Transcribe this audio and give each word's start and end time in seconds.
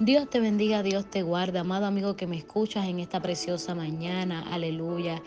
Dios 0.00 0.28
te 0.28 0.40
bendiga, 0.40 0.82
Dios 0.82 1.06
te 1.08 1.22
guarda, 1.22 1.60
amado 1.60 1.86
amigo 1.86 2.16
que 2.16 2.26
me 2.26 2.36
escuchas 2.36 2.88
en 2.88 2.98
esta 2.98 3.20
preciosa 3.20 3.76
mañana. 3.76 4.44
Aleluya. 4.52 5.22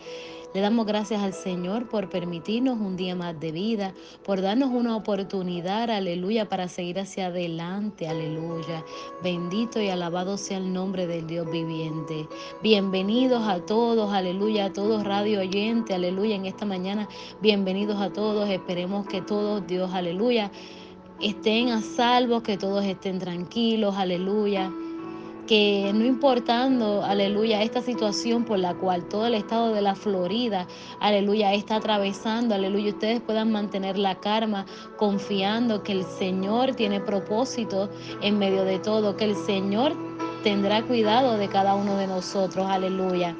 Le 0.54 0.60
damos 0.60 0.86
gracias 0.86 1.22
al 1.22 1.32
Señor 1.32 1.88
por 1.88 2.08
permitirnos 2.08 2.78
un 2.78 2.96
día 2.96 3.14
más 3.14 3.38
de 3.38 3.52
vida, 3.52 3.94
por 4.24 4.40
darnos 4.40 4.70
una 4.70 4.96
oportunidad, 4.96 5.90
aleluya, 5.90 6.48
para 6.48 6.68
seguir 6.68 6.98
hacia 6.98 7.26
adelante, 7.26 8.08
aleluya. 8.08 8.82
Bendito 9.22 9.80
y 9.80 9.88
alabado 9.88 10.38
sea 10.38 10.56
el 10.56 10.72
nombre 10.72 11.06
del 11.06 11.26
Dios 11.26 11.50
viviente. 11.50 12.26
Bienvenidos 12.62 13.46
a 13.46 13.60
todos, 13.60 14.12
aleluya, 14.12 14.66
a 14.66 14.72
todos 14.72 15.04
radio 15.04 15.40
oyente, 15.40 15.94
aleluya, 15.94 16.36
en 16.36 16.46
esta 16.46 16.64
mañana. 16.64 17.08
Bienvenidos 17.42 18.00
a 18.00 18.10
todos, 18.10 18.48
esperemos 18.48 19.06
que 19.06 19.20
todos, 19.20 19.66
Dios, 19.66 19.92
aleluya, 19.92 20.50
estén 21.20 21.70
a 21.70 21.80
salvo, 21.80 22.42
que 22.42 22.56
todos 22.56 22.84
estén 22.84 23.18
tranquilos, 23.18 23.96
aleluya 23.96 24.70
que 25.48 25.90
no 25.94 26.04
importando, 26.04 27.02
aleluya, 27.02 27.62
esta 27.62 27.80
situación 27.80 28.44
por 28.44 28.58
la 28.58 28.74
cual 28.74 29.08
todo 29.08 29.26
el 29.26 29.34
estado 29.34 29.72
de 29.72 29.80
la 29.80 29.94
Florida, 29.94 30.68
aleluya, 31.00 31.54
está 31.54 31.76
atravesando, 31.76 32.54
aleluya, 32.54 32.90
ustedes 32.90 33.22
puedan 33.22 33.50
mantener 33.50 33.96
la 33.96 34.14
karma 34.16 34.66
confiando 34.98 35.82
que 35.82 35.92
el 35.92 36.04
Señor 36.04 36.74
tiene 36.74 37.00
propósito 37.00 37.88
en 38.20 38.38
medio 38.38 38.64
de 38.64 38.78
todo, 38.78 39.16
que 39.16 39.24
el 39.24 39.34
Señor 39.34 39.94
tendrá 40.44 40.82
cuidado 40.82 41.38
de 41.38 41.48
cada 41.48 41.74
uno 41.74 41.96
de 41.96 42.06
nosotros, 42.06 42.66
aleluya. 42.68 43.34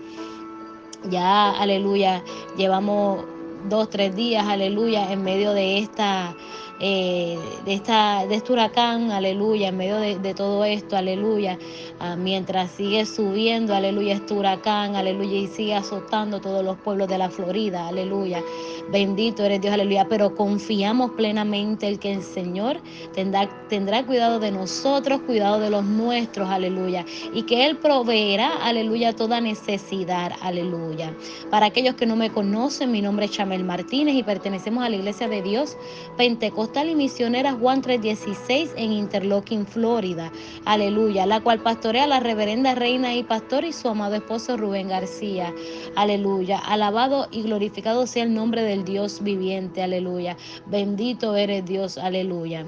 Ya, 1.10 1.50
aleluya, 1.50 2.24
llevamos 2.56 3.26
dos, 3.68 3.90
tres 3.90 4.16
días, 4.16 4.46
aleluya, 4.48 5.12
en 5.12 5.22
medio 5.22 5.52
de 5.52 5.78
esta 5.78 6.34
eh, 6.80 7.38
de, 7.64 7.74
esta, 7.74 8.26
de 8.26 8.36
este 8.36 8.52
huracán, 8.52 9.10
aleluya, 9.10 9.68
en 9.68 9.76
medio 9.76 9.96
de, 9.98 10.34
todo 10.34 10.64
esto, 10.64 10.96
aleluya, 10.96 11.58
ah, 11.98 12.14
mientras 12.16 12.70
sigue 12.70 13.04
subiendo, 13.04 13.74
aleluya, 13.74 14.14
este 14.14 14.34
huracán, 14.34 14.94
aleluya, 14.94 15.38
y 15.38 15.48
sigue 15.48 15.74
azotando 15.74 16.40
todos 16.40 16.64
los 16.64 16.76
pueblos 16.78 17.08
de 17.08 17.18
la 17.18 17.30
Florida, 17.30 17.88
aleluya. 17.88 18.42
Bendito 18.90 19.44
eres 19.44 19.60
Dios, 19.60 19.74
aleluya, 19.74 20.06
pero 20.08 20.34
confiamos 20.34 21.10
plenamente 21.12 21.88
en 21.88 21.98
que 21.98 22.12
el 22.12 22.22
Señor 22.22 22.80
tendrá, 23.14 24.06
cuidado 24.06 24.40
de 24.40 24.50
nosotros, 24.50 25.20
cuidado 25.26 25.60
de 25.60 25.68
los 25.68 25.84
nuestros, 25.84 26.48
aleluya, 26.48 27.04
y 27.34 27.42
que 27.42 27.66
Él 27.66 27.76
proveerá, 27.76 28.48
aleluya, 28.62 29.14
toda 29.14 29.40
necesidad, 29.40 30.32
aleluya. 30.40 31.14
Para 31.50 31.66
aquellos 31.66 31.96
que 31.96 32.06
no 32.06 32.16
me 32.16 32.30
conocen, 32.30 32.90
mi 32.90 33.02
nombre 33.02 33.26
es 33.26 33.32
Chamel 33.32 33.62
Martínez 33.62 34.14
y 34.14 34.22
pertenecemos 34.22 34.84
a 34.84 34.88
la 34.88 34.96
Iglesia 34.96 35.28
de 35.28 35.42
Dios 35.42 35.76
Pentecostal 36.16 36.88
y 36.88 36.94
Misionera 36.94 37.52
Juan 37.52 37.82
316 37.82 38.72
en 38.76 38.92
Interlochen, 38.92 39.66
Florida. 39.66 40.32
Aleluya. 40.64 41.26
La 41.26 41.40
cual 41.40 41.60
pastorea 41.60 42.06
la 42.06 42.20
reverenda 42.20 42.74
reina 42.74 43.14
y 43.14 43.22
pastor 43.22 43.64
y 43.64 43.72
su 43.72 43.88
amado 43.88 44.14
esposo 44.14 44.56
Rubén 44.56 44.88
García. 44.88 45.52
Aleluya. 45.94 46.58
Alabado 46.58 47.28
y 47.30 47.42
glorificado 47.42 48.06
sea 48.06 48.24
el 48.24 48.34
nombre 48.34 48.62
del 48.62 48.77
Dios 48.84 49.22
viviente. 49.22 49.82
Aleluya. 49.82 50.36
Bendito 50.66 51.36
eres 51.36 51.64
Dios. 51.64 51.98
Aleluya. 51.98 52.66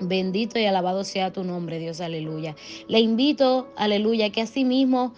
Bendito 0.00 0.58
y 0.58 0.64
alabado 0.64 1.02
sea 1.02 1.32
tu 1.32 1.42
nombre, 1.42 1.78
Dios, 1.78 2.00
aleluya. 2.00 2.54
Le 2.86 3.00
invito, 3.00 3.68
aleluya, 3.76 4.30
que 4.30 4.42
asimismo 4.42 5.12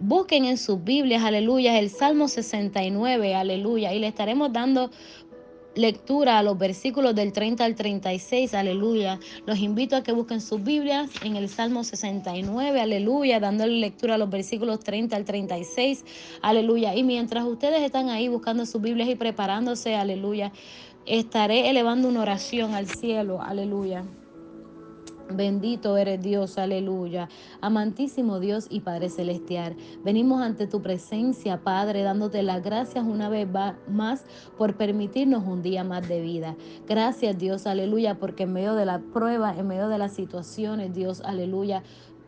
busquen 0.00 0.44
en 0.44 0.58
sus 0.58 0.82
Biblias, 0.82 1.22
aleluya, 1.22 1.78
el 1.78 1.90
Salmo 1.90 2.26
69, 2.26 3.34
aleluya, 3.34 3.92
y 3.94 4.00
le 4.00 4.08
estaremos 4.08 4.52
dando 4.52 4.90
lectura 5.74 6.38
a 6.38 6.42
los 6.42 6.58
versículos 6.58 7.14
del 7.14 7.32
30 7.32 7.64
al 7.64 7.74
36, 7.74 8.54
aleluya. 8.54 9.18
Los 9.46 9.58
invito 9.58 9.96
a 9.96 10.02
que 10.02 10.12
busquen 10.12 10.40
sus 10.40 10.62
Biblias 10.62 11.10
en 11.22 11.36
el 11.36 11.48
Salmo 11.48 11.84
69, 11.84 12.80
aleluya, 12.80 13.40
dándole 13.40 13.74
lectura 13.74 14.16
a 14.16 14.18
los 14.18 14.30
versículos 14.30 14.80
30 14.80 15.16
al 15.16 15.24
36, 15.24 16.04
aleluya. 16.42 16.94
Y 16.94 17.02
mientras 17.02 17.44
ustedes 17.44 17.82
están 17.82 18.08
ahí 18.08 18.28
buscando 18.28 18.66
sus 18.66 18.80
Biblias 18.80 19.08
y 19.08 19.14
preparándose, 19.14 19.94
aleluya, 19.94 20.52
estaré 21.06 21.70
elevando 21.70 22.08
una 22.08 22.22
oración 22.22 22.74
al 22.74 22.88
cielo, 22.88 23.40
aleluya. 23.40 24.04
Bendito 25.32 25.96
eres 25.96 26.20
Dios, 26.20 26.58
aleluya. 26.58 27.28
Amantísimo 27.60 28.40
Dios 28.40 28.66
y 28.68 28.80
Padre 28.80 29.08
Celestial, 29.08 29.76
venimos 30.04 30.42
ante 30.42 30.66
tu 30.66 30.82
presencia, 30.82 31.62
Padre, 31.62 32.02
dándote 32.02 32.42
las 32.42 32.62
gracias 32.62 33.04
una 33.04 33.28
vez 33.28 33.48
más 33.88 34.24
por 34.58 34.76
permitirnos 34.76 35.44
un 35.46 35.62
día 35.62 35.84
más 35.84 36.08
de 36.08 36.20
vida. 36.20 36.56
Gracias 36.88 37.38
Dios, 37.38 37.66
aleluya, 37.66 38.18
porque 38.18 38.44
en 38.44 38.52
medio 38.52 38.74
de 38.74 38.86
la 38.86 38.98
prueba, 38.98 39.54
en 39.56 39.68
medio 39.68 39.88
de 39.88 39.98
las 39.98 40.12
situaciones, 40.12 40.94
Dios, 40.94 41.20
aleluya, 41.20 41.82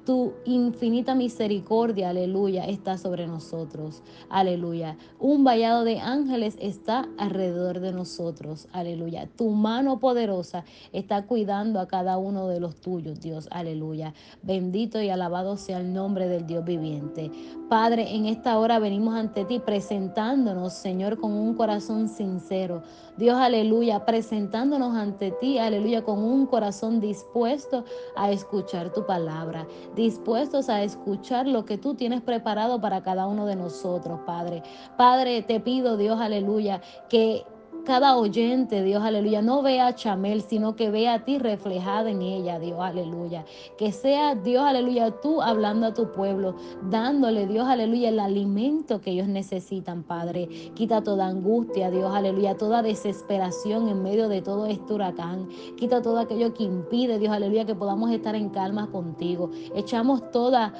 tu 0.04 0.32
infinita 0.44 1.14
misericordia, 1.14 2.10
aleluya, 2.10 2.66
está 2.66 2.98
sobre 2.98 3.26
nosotros. 3.26 4.02
Aleluya. 4.28 4.96
Un 5.18 5.44
vallado 5.44 5.84
de 5.84 6.00
ángeles 6.00 6.56
está 6.60 7.08
alrededor 7.18 7.80
de 7.80 7.92
nosotros. 7.92 8.66
Aleluya. 8.72 9.28
Tu 9.36 9.48
mano 9.50 10.00
poderosa 10.00 10.64
está 10.92 11.26
cuidando 11.26 11.78
a 11.78 11.86
cada 11.86 12.18
uno 12.18 12.48
de 12.48 12.60
los 12.60 12.76
tuyos, 12.80 13.20
Dios. 13.20 13.48
Aleluya. 13.50 14.12
Bendito 14.42 15.00
y 15.00 15.08
alabado 15.08 15.56
sea 15.56 15.78
el 15.78 15.92
nombre 15.92 16.28
del 16.28 16.46
Dios 16.46 16.64
viviente. 16.64 17.30
Padre, 17.68 18.14
en 18.14 18.26
esta 18.26 18.58
hora 18.58 18.78
venimos 18.78 19.14
ante 19.14 19.44
ti 19.44 19.60
presentándonos, 19.60 20.72
Señor, 20.72 21.18
con 21.18 21.32
un 21.32 21.54
corazón 21.54 22.08
sincero. 22.08 22.82
Dios, 23.16 23.36
aleluya, 23.36 24.04
presentándonos 24.04 24.96
ante 24.96 25.30
ti, 25.32 25.58
aleluya, 25.58 26.02
con 26.02 26.18
un 26.18 26.46
corazón 26.46 27.00
dispuesto 27.00 27.84
a 28.16 28.30
escuchar 28.30 28.92
tu 28.92 29.06
palabra 29.06 29.66
dispuestos 29.94 30.68
a 30.68 30.82
escuchar 30.82 31.46
lo 31.46 31.64
que 31.64 31.78
tú 31.78 31.94
tienes 31.94 32.20
preparado 32.20 32.80
para 32.80 33.02
cada 33.02 33.26
uno 33.26 33.46
de 33.46 33.56
nosotros, 33.56 34.20
Padre. 34.26 34.62
Padre, 34.96 35.42
te 35.42 35.60
pido, 35.60 35.96
Dios, 35.96 36.20
aleluya, 36.20 36.80
que 37.08 37.44
cada 37.84 38.16
oyente, 38.16 38.82
Dios, 38.82 39.02
aleluya, 39.02 39.42
no 39.42 39.62
vea 39.62 39.88
a 39.88 39.94
Chamel, 39.94 40.42
sino 40.42 40.76
que 40.76 40.90
vea 40.90 41.14
a 41.14 41.24
ti 41.24 41.38
reflejada 41.38 42.10
en 42.10 42.22
ella, 42.22 42.58
Dios, 42.58 42.78
aleluya. 42.80 43.44
Que 43.76 43.92
sea, 43.92 44.34
Dios, 44.34 44.62
aleluya, 44.64 45.10
tú 45.20 45.42
hablando 45.42 45.86
a 45.86 45.94
tu 45.94 46.12
pueblo, 46.12 46.54
dándole, 46.90 47.46
Dios, 47.46 47.66
aleluya, 47.66 48.08
el 48.10 48.20
alimento 48.20 49.00
que 49.00 49.10
ellos 49.10 49.28
necesitan, 49.28 50.02
Padre. 50.02 50.48
Quita 50.74 51.02
toda 51.02 51.26
angustia, 51.26 51.90
Dios, 51.90 52.14
aleluya, 52.14 52.56
toda 52.56 52.82
desesperación 52.82 53.88
en 53.88 54.02
medio 54.02 54.28
de 54.28 54.42
todo 54.42 54.66
este 54.66 54.94
huracán. 54.94 55.48
Quita 55.76 56.02
todo 56.02 56.18
aquello 56.18 56.54
que 56.54 56.64
impide, 56.64 57.18
Dios, 57.18 57.32
aleluya, 57.32 57.64
que 57.64 57.74
podamos 57.74 58.10
estar 58.10 58.34
en 58.34 58.50
calma 58.50 58.90
contigo. 58.90 59.50
Echamos 59.74 60.30
toda 60.30 60.72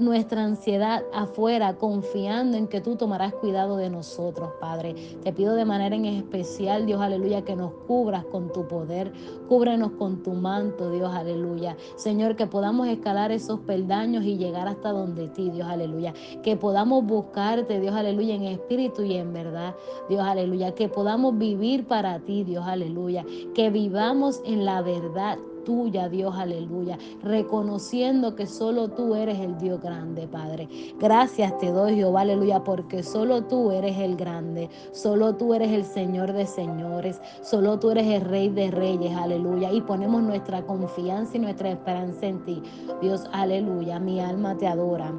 nuestra 0.00 0.44
ansiedad 0.44 1.04
afuera, 1.12 1.76
confiando 1.76 2.56
en 2.56 2.66
que 2.66 2.80
tú 2.80 2.96
tomarás 2.96 3.34
cuidado 3.34 3.76
de 3.76 3.90
nosotros, 3.90 4.50
Padre. 4.60 4.94
Te 5.22 5.32
pido 5.32 5.54
de 5.54 5.64
manera 5.64 5.94
en 5.94 6.06
especial, 6.06 6.86
Dios, 6.86 7.00
aleluya, 7.00 7.42
que 7.42 7.54
nos 7.54 7.72
cubras 7.86 8.24
con 8.24 8.50
tu 8.52 8.66
poder, 8.66 9.12
cúbrenos 9.48 9.92
con 9.92 10.22
tu 10.22 10.32
manto, 10.32 10.90
Dios, 10.90 11.12
aleluya. 11.12 11.76
Señor, 11.96 12.34
que 12.34 12.46
podamos 12.46 12.88
escalar 12.88 13.30
esos 13.30 13.60
peldaños 13.60 14.24
y 14.24 14.38
llegar 14.38 14.66
hasta 14.68 14.90
donde 14.90 15.28
ti, 15.28 15.50
Dios, 15.50 15.68
aleluya. 15.68 16.14
Que 16.42 16.56
podamos 16.56 17.04
buscarte, 17.04 17.78
Dios, 17.78 17.94
aleluya, 17.94 18.34
en 18.34 18.44
espíritu 18.44 19.02
y 19.02 19.16
en 19.16 19.32
verdad, 19.32 19.74
Dios, 20.08 20.22
aleluya. 20.22 20.74
Que 20.74 20.88
podamos 20.88 21.36
vivir 21.36 21.86
para 21.86 22.18
ti, 22.20 22.42
Dios, 22.44 22.64
aleluya. 22.66 23.24
Que 23.54 23.70
vivamos 23.70 24.40
en 24.46 24.64
la 24.64 24.80
verdad 24.80 25.38
tuya, 25.64 26.08
Dios, 26.08 26.34
aleluya, 26.36 26.98
reconociendo 27.22 28.34
que 28.34 28.46
solo 28.46 28.88
tú 28.88 29.14
eres 29.14 29.38
el 29.38 29.58
Dios 29.58 29.80
grande, 29.80 30.26
Padre. 30.26 30.68
Gracias 30.98 31.56
te 31.58 31.70
doy, 31.70 31.96
Jehová, 31.96 32.22
aleluya, 32.22 32.64
porque 32.64 33.02
solo 33.02 33.44
tú 33.44 33.70
eres 33.70 33.98
el 33.98 34.16
grande, 34.16 34.68
solo 34.92 35.34
tú 35.36 35.54
eres 35.54 35.70
el 35.72 35.84
Señor 35.84 36.32
de 36.32 36.46
señores, 36.46 37.20
solo 37.42 37.78
tú 37.78 37.90
eres 37.90 38.06
el 38.06 38.22
Rey 38.22 38.48
de 38.48 38.70
reyes, 38.70 39.16
aleluya, 39.16 39.72
y 39.72 39.80
ponemos 39.80 40.22
nuestra 40.22 40.62
confianza 40.62 41.36
y 41.36 41.40
nuestra 41.40 41.70
esperanza 41.70 42.26
en 42.26 42.44
ti. 42.44 42.62
Dios, 43.00 43.24
aleluya, 43.32 43.98
mi 43.98 44.20
alma 44.20 44.56
te 44.56 44.66
adora. 44.66 45.12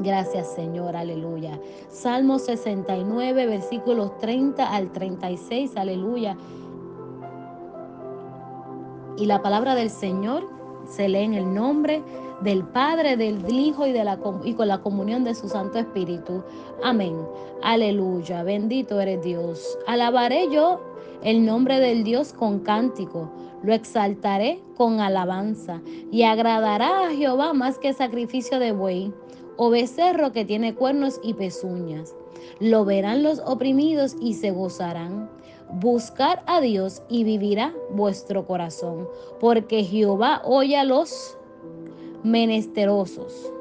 Gracias 0.00 0.54
Señor, 0.54 0.96
aleluya. 0.96 1.60
Salmo 1.90 2.38
69, 2.38 3.46
versículos 3.46 4.16
30 4.16 4.74
al 4.74 4.90
36, 4.92 5.76
aleluya. 5.76 6.38
Y 9.20 9.26
la 9.26 9.42
palabra 9.42 9.74
del 9.74 9.90
Señor 9.90 10.48
se 10.88 11.06
lee 11.06 11.24
en 11.24 11.34
el 11.34 11.52
nombre 11.52 12.02
del 12.40 12.64
Padre, 12.64 13.18
del 13.18 13.44
Hijo 13.52 13.86
y, 13.86 13.92
de 13.92 14.02
la, 14.02 14.18
y 14.44 14.54
con 14.54 14.66
la 14.66 14.80
comunión 14.80 15.24
de 15.24 15.34
su 15.34 15.46
Santo 15.46 15.78
Espíritu. 15.78 16.42
Amén. 16.82 17.14
Aleluya. 17.62 18.42
Bendito 18.44 18.98
eres 18.98 19.22
Dios. 19.22 19.78
Alabaré 19.86 20.50
yo 20.50 20.80
el 21.22 21.44
nombre 21.44 21.80
del 21.80 22.02
Dios 22.02 22.32
con 22.32 22.60
cántico. 22.60 23.30
Lo 23.62 23.74
exaltaré 23.74 24.62
con 24.78 25.00
alabanza 25.00 25.82
y 26.10 26.22
agradará 26.22 27.08
a 27.08 27.10
Jehová 27.10 27.52
más 27.52 27.78
que 27.78 27.92
sacrificio 27.92 28.58
de 28.58 28.72
buey 28.72 29.12
o 29.58 29.68
becerro 29.68 30.32
que 30.32 30.46
tiene 30.46 30.74
cuernos 30.74 31.20
y 31.22 31.34
pezuñas. 31.34 32.14
Lo 32.58 32.86
verán 32.86 33.22
los 33.22 33.40
oprimidos 33.40 34.16
y 34.18 34.32
se 34.32 34.50
gozarán 34.50 35.28
buscar 35.72 36.42
a 36.46 36.60
Dios 36.60 37.02
y 37.08 37.24
vivirá 37.24 37.74
vuestro 37.90 38.46
corazón, 38.46 39.08
porque 39.38 39.84
Jehová 39.84 40.42
oye 40.44 40.76
a 40.76 40.84
los 40.84 41.36
menesterosos, 42.22 43.52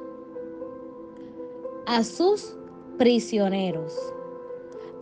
a 1.85 2.03
sus 2.03 2.55
prisioneros. 2.97 3.95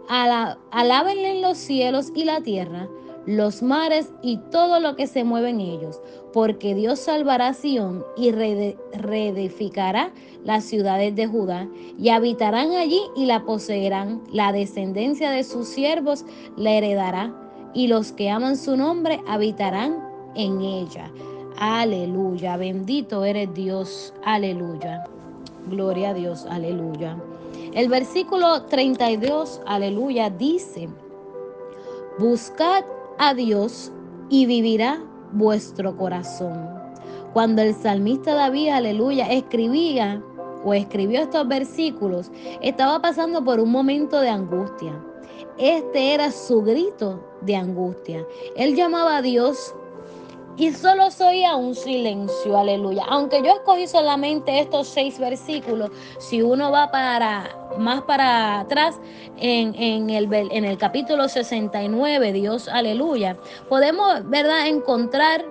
Alábenle 0.10 1.32
en 1.32 1.42
los 1.42 1.58
cielos 1.58 2.12
y 2.16 2.24
la 2.24 2.42
tierra, 2.42 2.88
los 3.28 3.62
mares 3.62 4.10
y 4.24 4.38
todo 4.38 4.80
lo 4.80 4.96
que 4.96 5.06
se 5.06 5.26
mueve 5.26 5.50
en 5.50 5.60
ellos, 5.60 6.02
porque 6.34 6.74
Dios 6.74 6.98
salvará 7.00 7.50
a 7.50 7.54
Sión 7.54 8.04
y 8.16 8.32
reedificará 8.32 10.12
las 10.46 10.64
ciudades 10.64 11.14
de 11.16 11.28
Judá, 11.28 11.68
y 12.00 12.10
habitarán 12.10 12.72
allí 12.72 13.02
y 13.18 13.26
la 13.26 13.44
poseerán. 13.44 14.24
La 14.32 14.54
descendencia 14.54 15.30
de 15.30 15.44
sus 15.44 15.68
siervos 15.68 16.26
la 16.56 16.72
heredará, 16.72 17.34
y 17.74 17.88
los 17.88 18.14
que 18.14 18.30
aman 18.30 18.56
su 18.56 18.78
nombre 18.78 19.20
habitarán 19.28 19.98
en 20.36 20.62
ella. 20.62 21.12
Aleluya, 21.60 22.56
bendito 22.56 23.26
eres 23.26 23.54
Dios, 23.54 24.14
aleluya. 24.24 25.04
Gloria 25.70 26.12
a 26.12 26.14
Dios, 26.14 26.46
aleluya. 26.50 27.18
El 27.74 27.90
versículo 27.90 28.64
32, 28.64 29.60
aleluya, 29.66 30.30
dice, 30.30 30.88
buscad 32.20 32.86
a 33.18 33.34
Dios 33.34 33.92
y 34.30 34.46
vivirá 34.46 35.04
vuestro 35.32 35.96
corazón. 35.96 36.78
Cuando 37.34 37.62
el 37.62 37.74
salmista 37.76 38.34
David, 38.34 38.70
aleluya, 38.70 39.32
escribía 39.32 40.24
o 40.64 40.74
escribió 40.74 41.22
estos 41.22 41.48
versículos, 41.48 42.32
estaba 42.62 43.02
pasando 43.02 43.44
por 43.44 43.60
un 43.60 43.72
momento 43.72 44.20
de 44.20 44.30
angustia. 44.30 44.94
Este 45.58 46.14
era 46.14 46.32
su 46.32 46.62
grito 46.62 47.24
de 47.42 47.56
angustia. 47.56 48.26
Él 48.56 48.76
llamaba 48.76 49.18
a 49.18 49.22
Dios 49.22 49.76
y 50.58 50.74
solo 50.74 51.12
soy 51.12 51.44
a 51.44 51.56
un 51.56 51.76
silencio, 51.76 52.58
aleluya. 52.58 53.04
Aunque 53.08 53.44
yo 53.44 53.54
escogí 53.54 53.88
solamente 53.88 54.60
estos 54.60 54.88
seis 54.88 55.20
versículos, 55.20 55.92
si 56.20 56.42
uno 56.42 56.72
va 56.72 56.90
para 56.92 57.56
más 57.78 58.02
para 58.02 58.62
atrás 58.62 59.00
en, 59.38 59.76
en, 59.76 60.10
el, 60.10 60.34
en 60.34 60.66
el 60.66 60.78
capítulo 60.78 61.30
69, 61.30 62.34
Dios, 62.34 62.68
aleluya, 62.68 63.38
podemos, 63.70 64.28
¿verdad?, 64.30 64.68
encontrar 64.68 65.46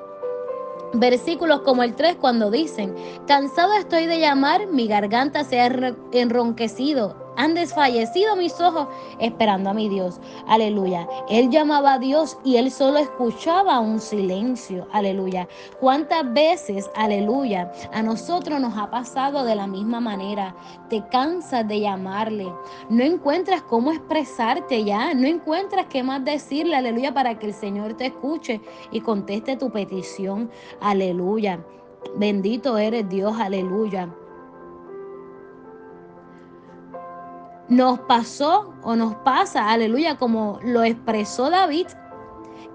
versículos 0.92 1.60
como 1.60 1.84
el 1.84 1.94
3 1.94 2.16
cuando 2.16 2.50
dicen, 2.50 2.94
cansado 3.28 3.74
estoy 3.74 4.06
de 4.06 4.18
llamar, 4.18 4.66
mi 4.66 4.88
garganta 4.88 5.44
se 5.44 5.60
ha 5.60 5.94
enronquecido 6.12 7.25
han 7.36 7.54
desfallecido 7.54 8.36
mis 8.36 8.60
ojos 8.60 8.88
esperando 9.18 9.70
a 9.70 9.74
mi 9.74 9.88
Dios. 9.88 10.20
Aleluya. 10.46 11.06
Él 11.28 11.50
llamaba 11.50 11.94
a 11.94 11.98
Dios 11.98 12.38
y 12.44 12.56
él 12.56 12.70
solo 12.70 12.98
escuchaba 12.98 13.78
un 13.80 14.00
silencio. 14.00 14.86
Aleluya. 14.92 15.48
¿Cuántas 15.80 16.32
veces, 16.32 16.90
aleluya, 16.94 17.72
a 17.92 18.02
nosotros 18.02 18.60
nos 18.60 18.76
ha 18.76 18.90
pasado 18.90 19.44
de 19.44 19.54
la 19.54 19.66
misma 19.66 20.00
manera? 20.00 20.54
Te 20.88 21.06
cansas 21.08 21.66
de 21.68 21.80
llamarle. 21.80 22.46
No 22.88 23.04
encuentras 23.04 23.62
cómo 23.62 23.92
expresarte 23.92 24.84
ya. 24.84 25.14
No 25.14 25.26
encuentras 25.26 25.86
qué 25.86 26.02
más 26.02 26.24
decirle. 26.24 26.76
Aleluya. 26.76 27.12
Para 27.12 27.38
que 27.38 27.46
el 27.46 27.54
Señor 27.54 27.94
te 27.94 28.06
escuche 28.06 28.60
y 28.90 29.00
conteste 29.00 29.56
tu 29.56 29.70
petición. 29.70 30.50
Aleluya. 30.80 31.64
Bendito 32.16 32.78
eres 32.78 33.08
Dios. 33.08 33.34
Aleluya. 33.38 34.08
Nos 37.68 37.98
pasó 38.00 38.74
o 38.82 38.94
nos 38.96 39.14
pasa, 39.16 39.70
aleluya, 39.70 40.16
como 40.16 40.58
lo 40.62 40.84
expresó 40.84 41.50
David 41.50 41.86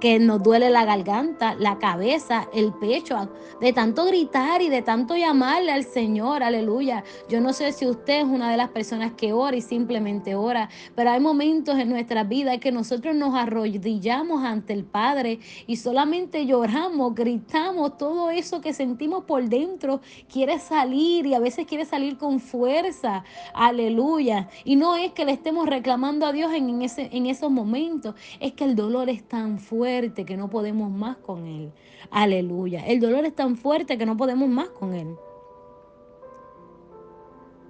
que 0.01 0.18
nos 0.18 0.42
duele 0.42 0.71
la 0.71 0.83
garganta, 0.83 1.53
la 1.53 1.77
cabeza, 1.77 2.48
el 2.53 2.74
pecho, 2.74 3.30
de 3.62 3.71
tanto 3.71 4.03
gritar 4.06 4.63
y 4.63 4.68
de 4.68 4.81
tanto 4.81 5.15
llamarle 5.15 5.71
al 5.71 5.83
Señor, 5.83 6.42
aleluya. 6.42 7.03
Yo 7.30 7.39
no 7.39 7.53
sé 7.53 7.71
si 7.71 7.86
usted 7.86 8.21
es 8.21 8.25
una 8.25 8.50
de 8.50 8.57
las 8.57 8.69
personas 8.69 9.12
que 9.13 9.31
ora 9.31 9.56
y 9.56 9.62
simplemente 9.62 10.33
ora, 10.33 10.69
pero 10.95 11.12
hay 11.12 11.19
momentos 11.19 11.77
en 11.77 11.89
nuestra 11.89 12.24
vida 12.24 12.57
que 12.57 12.71
nosotros 12.71 13.15
nos 13.15 13.36
arrodillamos 13.36 14.44
ante 14.44 14.74
el 14.74 14.86
Padre 14.86 15.39
y 15.68 15.75
solamente 15.75 16.48
lloramos, 16.48 17.13
gritamos, 17.13 17.95
todo 18.00 18.31
eso 18.31 18.59
que 18.59 18.74
sentimos 18.74 19.25
por 19.25 19.48
dentro 19.48 20.01
quiere 20.27 20.57
salir 20.57 21.27
y 21.27 21.36
a 21.36 21.39
veces 21.39 21.68
quiere 21.68 21.86
salir 21.86 22.18
con 22.18 22.39
fuerza, 22.39 23.24
aleluya. 23.53 24.50
Y 24.65 24.77
no 24.77 24.95
es 24.95 25.12
que 25.12 25.25
le 25.25 25.33
estemos 25.33 25.69
reclamando 25.69 26.25
a 26.25 26.31
Dios 26.31 26.51
en, 26.53 26.81
en 26.81 27.25
esos 27.27 27.51
momentos, 27.51 28.15
es 28.39 28.53
que 28.53 28.63
el 28.63 28.75
dolor 28.75 29.07
es 29.07 29.24
tan 29.27 29.59
fuerte 29.59 29.90
que 30.25 30.38
no 30.38 30.49
podemos 30.49 30.89
más 30.89 31.17
con 31.17 31.45
Él. 31.45 31.71
Aleluya. 32.09 32.85
El 32.85 32.99
dolor 32.99 33.25
es 33.25 33.35
tan 33.35 33.57
fuerte 33.57 33.97
que 33.97 34.05
no 34.05 34.15
podemos 34.15 34.49
más 34.49 34.69
con 34.69 34.93
Él. 34.93 35.15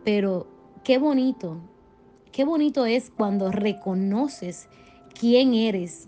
Pero 0.03 0.47
qué 0.83 0.97
bonito, 0.97 1.57
qué 2.31 2.43
bonito 2.43 2.85
es 2.85 3.09
cuando 3.09 3.51
reconoces 3.51 4.69
quién 5.19 5.53
eres 5.53 6.07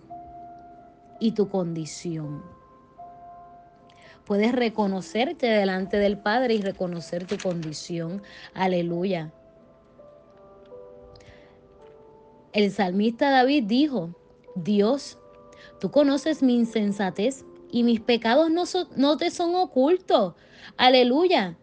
y 1.20 1.32
tu 1.32 1.50
condición. 1.50 2.44
Puedes 4.26 4.54
reconocerte 4.54 5.48
delante 5.48 5.98
del 5.98 6.18
Padre 6.18 6.54
y 6.54 6.62
reconocer 6.62 7.26
tu 7.26 7.38
condición. 7.38 8.22
Aleluya. 8.54 9.32
El 12.54 12.72
salmista 12.72 13.32
David 13.32 13.64
dijo, 13.66 14.16
Dios 14.56 15.18
Tú 15.84 15.92
conoces 15.92 16.42
mi 16.42 16.56
insensatez 16.56 17.44
y 17.70 17.84
mis 17.84 18.00
pecados 18.00 18.50
no, 18.50 19.18
te 19.18 19.30
son 19.30 19.54
ocultos. 19.54 20.34
Aleluya. 20.78 21.58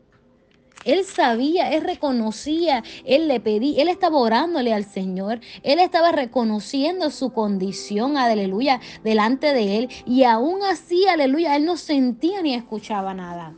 Él 0.84 1.06
sabía, 1.06 1.72
él 1.72 1.84
reconocía, 1.84 2.84
él 3.06 3.28
le 3.28 3.40
pedía, 3.40 3.80
él 3.80 3.88
estaba 3.88 4.18
orándole 4.18 4.74
al 4.74 4.84
Señor, 4.84 5.40
él 5.62 5.78
estaba 5.78 6.12
reconociendo 6.12 7.08
su 7.08 7.32
condición, 7.32 8.18
aleluya, 8.18 8.82
delante 9.02 9.54
de 9.54 9.78
él. 9.78 9.88
Y 10.04 10.24
aún 10.24 10.64
así, 10.64 11.06
aleluya, 11.06 11.56
él 11.56 11.64
no 11.64 11.78
sentía 11.78 12.42
ni 12.42 12.52
escuchaba 12.52 13.14
nada. 13.14 13.56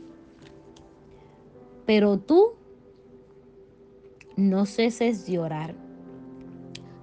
Pero 1.85 2.19
tú 2.19 2.53
no 4.37 4.65
ceses 4.65 5.25
de 5.25 5.39
orar. 5.39 5.75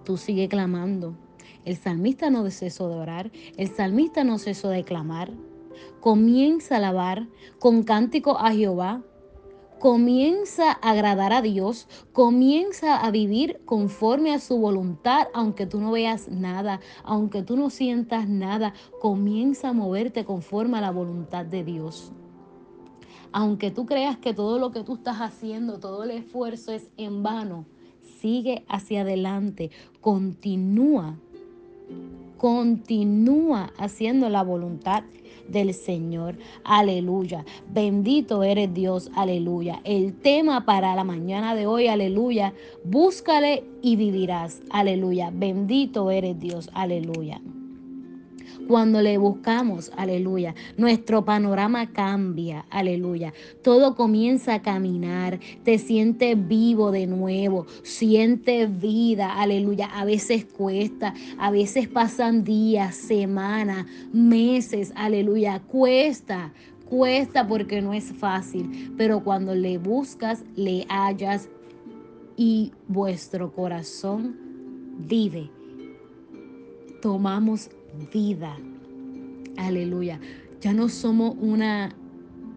Tú 0.07 0.17
sigue 0.17 0.49
clamando. 0.49 1.15
El 1.71 1.77
salmista 1.77 2.31
no 2.31 2.51
cesó 2.51 2.89
de 2.89 2.97
orar, 2.97 3.31
el 3.57 3.69
salmista 3.69 4.25
no 4.25 4.41
cesó 4.41 4.71
de 4.71 4.83
clamar. 4.83 5.31
Comienza 6.01 6.75
a 6.75 6.79
alabar 6.79 7.29
con 7.61 7.85
cántico 7.85 8.37
a 8.41 8.51
Jehová, 8.51 9.05
comienza 9.79 10.73
a 10.73 10.91
agradar 10.91 11.33
a 11.33 11.43
Dios, 11.43 11.87
comienza 12.13 12.97
a 12.97 13.13
vivir 13.13 13.61
conforme 13.67 14.35
a 14.35 14.41
su 14.41 14.59
voluntad, 14.59 15.29
aunque 15.33 15.65
tú 15.65 15.81
no 15.81 15.93
veas 15.93 16.29
nada, 16.29 16.81
aunque 17.05 17.45
tú 17.45 17.57
no 17.57 17.71
sientas 17.71 18.29
nada, 18.29 18.75
comienza 19.01 19.69
a 19.69 19.73
moverte 19.73 20.25
conforme 20.25 20.79
a 20.79 20.81
la 20.81 20.91
voluntad 20.91 21.47
de 21.47 21.63
Dios. 21.63 22.11
Aunque 23.31 23.71
tú 23.71 23.87
creas 23.87 24.17
que 24.17 24.35
todo 24.35 24.59
lo 24.59 24.73
que 24.73 24.83
tú 24.83 24.95
estás 24.95 25.21
haciendo, 25.21 25.79
todo 25.79 26.03
el 26.03 26.11
esfuerzo 26.11 26.73
es 26.73 26.91
en 26.97 27.23
vano, 27.23 27.65
sigue 28.19 28.65
hacia 28.69 29.03
adelante, 29.03 29.71
continúa 30.01 31.17
Continúa 32.37 33.73
haciendo 33.77 34.29
la 34.29 34.43
voluntad 34.43 35.03
del 35.49 35.75
Señor. 35.75 36.37
Aleluya. 36.65 37.45
Bendito 37.73 38.43
eres 38.43 38.73
Dios. 38.73 39.11
Aleluya. 39.15 39.81
El 39.85 40.15
tema 40.15 40.65
para 40.65 40.95
la 40.95 41.05
mañana 41.05 41.55
de 41.55 41.67
hoy. 41.67 41.89
Aleluya. 41.89 42.55
Búscale 42.85 43.65
y 43.83 43.97
vivirás. 43.97 44.63
Aleluya. 44.71 45.31
Bendito 45.33 46.11
eres 46.11 46.39
Dios. 46.41 46.71
Aleluya 46.73 47.41
cuando 48.71 49.03
le 49.03 49.19
buscamos, 49.19 49.91
aleluya, 49.97 50.55
nuestro 50.77 51.25
panorama 51.25 51.93
cambia, 51.93 52.67
aleluya. 52.71 53.35
Todo 53.65 53.97
comienza 53.97 54.55
a 54.55 54.63
caminar, 54.63 55.41
te 55.65 55.77
sientes 55.77 56.37
vivo 56.47 56.93
de 56.93 57.09
nuevo, 57.09 57.67
sientes 57.83 58.81
vida, 58.81 59.41
aleluya. 59.41 59.87
A 59.87 60.05
veces 60.05 60.45
cuesta, 60.45 61.15
a 61.37 61.51
veces 61.51 61.89
pasan 61.89 62.45
días, 62.45 62.95
semanas, 62.95 63.87
meses, 64.13 64.93
aleluya, 64.95 65.59
cuesta. 65.67 66.53
Cuesta 66.89 67.49
porque 67.49 67.83
no 67.83 67.93
es 67.93 68.13
fácil, 68.13 68.95
pero 68.97 69.25
cuando 69.25 69.53
le 69.53 69.79
buscas, 69.79 70.45
le 70.55 70.87
hallas 70.89 71.49
y 72.37 72.71
vuestro 72.87 73.51
corazón 73.53 74.37
vive. 75.09 75.51
Tomamos 77.03 77.71
vida. 78.13 78.57
Aleluya. 79.57 80.21
Ya 80.61 80.73
no 80.73 80.89
somos 80.89 81.37
una 81.41 81.95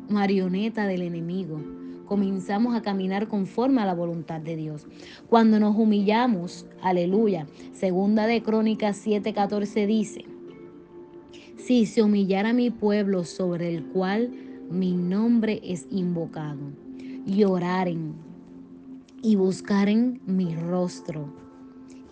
marioneta 0.10 0.88
del 0.88 1.02
enemigo. 1.02 1.60
comenzamos 2.06 2.76
a 2.76 2.82
caminar 2.82 3.28
conforme 3.28 3.82
a 3.82 3.86
la 3.86 3.96
voluntad 3.96 4.40
de 4.40 4.56
Dios. 4.56 4.86
Cuando 5.30 5.60
nos 5.60 5.76
humillamos, 5.76 6.68
aleluya. 6.82 7.48
Segunda 7.72 8.28
de 8.28 8.44
Crónicas 8.44 9.04
7:14 9.04 9.88
dice, 9.88 10.26
si 11.58 11.86
se 11.86 12.04
humillara 12.04 12.54
mi 12.54 12.70
pueblo 12.70 13.24
sobre 13.24 13.74
el 13.74 13.86
cual 13.86 14.30
mi 14.70 14.92
nombre 14.92 15.62
es 15.64 15.88
invocado, 15.90 16.60
y 17.26 17.46
oraren 17.46 18.14
y 19.22 19.38
buscaren 19.38 20.20
mi 20.26 20.54
rostro 20.54 21.43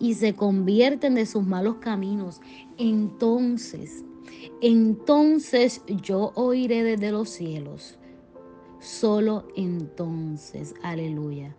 y 0.02 0.14
se 0.14 0.34
convierten 0.34 1.14
de 1.14 1.26
sus 1.26 1.46
malos 1.46 1.76
caminos, 1.76 2.40
entonces, 2.76 4.04
entonces 4.60 5.80
yo 6.02 6.32
oiré 6.34 6.82
desde 6.82 7.12
los 7.12 7.28
cielos. 7.28 8.00
Solo 8.80 9.46
entonces, 9.54 10.74
aleluya, 10.82 11.54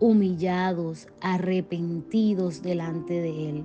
humillados, 0.00 1.06
arrepentidos 1.20 2.60
delante 2.60 3.14
de 3.20 3.50
Él. 3.50 3.64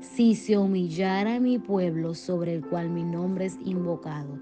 Si 0.00 0.36
se 0.36 0.56
humillara 0.56 1.40
mi 1.40 1.58
pueblo 1.58 2.14
sobre 2.14 2.54
el 2.54 2.64
cual 2.64 2.88
mi 2.88 3.02
nombre 3.02 3.46
es 3.46 3.58
invocado, 3.64 4.38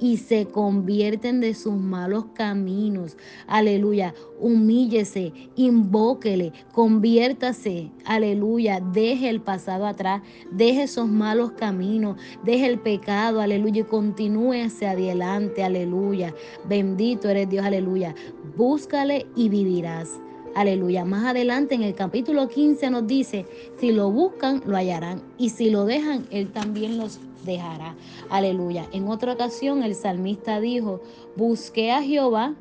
y 0.00 0.16
se 0.16 0.46
convierten 0.46 1.40
de 1.40 1.54
sus 1.54 1.74
malos 1.74 2.24
caminos. 2.34 3.16
Aleluya. 3.46 4.14
Humíllese, 4.40 5.32
invóquele, 5.54 6.52
conviértase. 6.72 7.90
Aleluya. 8.06 8.80
Deje 8.80 9.28
el 9.28 9.42
pasado 9.42 9.86
atrás, 9.86 10.22
deje 10.50 10.84
esos 10.84 11.08
malos 11.08 11.52
caminos, 11.52 12.16
deje 12.42 12.66
el 12.66 12.78
pecado. 12.78 13.40
Aleluya. 13.40 13.82
Y 13.82 13.84
continúe 13.84 14.64
hacia 14.64 14.92
adelante. 14.92 15.62
Aleluya. 15.62 16.34
Bendito 16.66 17.28
eres 17.28 17.48
Dios. 17.50 17.64
Aleluya. 17.64 18.14
Búscale 18.56 19.26
y 19.36 19.50
vivirás. 19.50 20.20
Aleluya. 20.54 21.04
Más 21.04 21.24
adelante 21.26 21.74
en 21.74 21.82
el 21.82 21.94
capítulo 21.94 22.48
15 22.48 22.90
nos 22.90 23.06
dice, 23.06 23.46
si 23.78 23.92
lo 23.92 24.10
buscan, 24.10 24.62
lo 24.66 24.76
hallarán. 24.76 25.22
Y 25.38 25.50
si 25.50 25.70
lo 25.70 25.84
dejan, 25.84 26.26
Él 26.30 26.50
también 26.50 26.98
los 26.98 27.20
dejará. 27.44 27.94
Aleluya. 28.28 28.86
En 28.92 29.08
otra 29.08 29.32
ocasión 29.32 29.82
el 29.82 29.94
salmista 29.94 30.60
dijo, 30.60 31.00
busqué 31.36 31.92
a 31.92 32.02
Jehová 32.02 32.54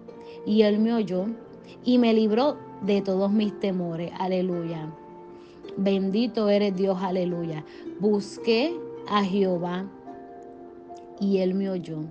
y 0.46 0.62
él 0.62 0.80
me 0.80 0.94
oyó 0.94 1.26
y 1.84 1.98
me 1.98 2.14
libró 2.14 2.58
de 2.82 3.02
todos 3.02 3.32
mis 3.32 3.58
temores. 3.60 4.12
Aleluya. 4.18 4.94
Bendito 5.78 6.50
eres 6.50 6.76
Dios, 6.76 6.98
aleluya. 7.02 7.66
Busqué 8.00 8.74
a 9.08 9.24
Jehová 9.24 9.86
y 11.20 11.38
él 11.38 11.54
me 11.54 11.70
oyó 11.70 12.04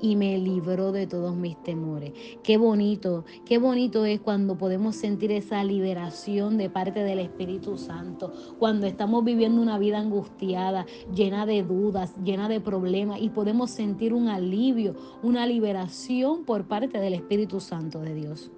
y 0.00 0.16
me 0.16 0.38
libró 0.38 0.92
de 0.92 1.06
todos 1.06 1.34
mis 1.36 1.60
temores. 1.62 2.12
Qué 2.42 2.56
bonito, 2.56 3.24
qué 3.44 3.58
bonito 3.58 4.04
es 4.04 4.20
cuando 4.20 4.56
podemos 4.56 4.96
sentir 4.96 5.32
esa 5.32 5.62
liberación 5.64 6.58
de 6.58 6.70
parte 6.70 7.02
del 7.02 7.18
Espíritu 7.18 7.78
Santo, 7.78 8.32
cuando 8.58 8.86
estamos 8.86 9.24
viviendo 9.24 9.60
una 9.60 9.78
vida 9.78 9.98
angustiada, 9.98 10.86
llena 11.14 11.46
de 11.46 11.62
dudas, 11.62 12.14
llena 12.22 12.48
de 12.48 12.60
problemas 12.60 13.20
y 13.20 13.30
podemos 13.30 13.70
sentir 13.70 14.14
un 14.14 14.28
alivio, 14.28 14.94
una 15.22 15.46
liberación 15.46 16.44
por 16.44 16.64
parte 16.66 16.98
del 16.98 17.14
Espíritu 17.14 17.60
Santo 17.60 18.00
de 18.00 18.14
Dios. 18.14 18.50